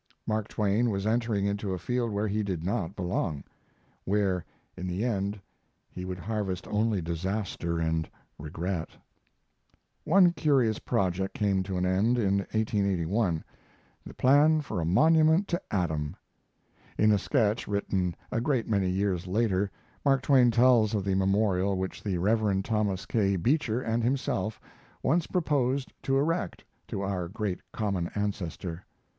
Mark 0.25 0.47
Twain 0.47 0.89
was 0.89 1.05
entering 1.05 1.45
into 1.45 1.75
a 1.75 1.77
field 1.77 2.09
where 2.11 2.27
he 2.27 2.41
did 2.41 2.63
not 2.63 2.95
belong; 2.95 3.43
where 4.03 4.43
in 4.75 4.87
the 4.87 5.05
end 5.05 5.39
he 5.91 6.05
would 6.05 6.17
harvest 6.17 6.67
only 6.69 7.03
disaster 7.03 7.77
and 7.79 8.09
regret. 8.39 8.89
One 10.03 10.31
curious 10.33 10.79
project 10.79 11.35
came 11.35 11.61
to 11.61 11.77
an 11.77 11.85
end 11.85 12.17
in 12.17 12.37
1881 12.39 13.43
the 14.03 14.15
plan 14.15 14.61
for 14.61 14.81
a 14.81 14.85
monument 14.85 15.47
to 15.49 15.61
Adam. 15.69 16.15
In 16.97 17.11
a 17.11 17.19
sketch 17.19 17.67
written 17.67 18.15
a 18.31 18.41
great 18.41 18.67
many 18.67 18.89
years 18.89 19.27
later 19.27 19.69
Mark 20.03 20.23
Twain 20.23 20.49
tells 20.49 20.95
of 20.95 21.05
the 21.05 21.13
memorial 21.13 21.77
which 21.77 22.01
the 22.01 22.17
Rev. 22.17 22.63
Thomas 22.63 23.05
K. 23.05 23.35
Beecher 23.35 23.81
and 23.81 24.03
himself 24.03 24.59
once 25.03 25.27
proposed 25.27 25.93
to 26.01 26.17
erect 26.17 26.63
to 26.87 27.01
our 27.01 27.27
great 27.27 27.61
common 27.71 28.07
ancestor. 28.15 28.83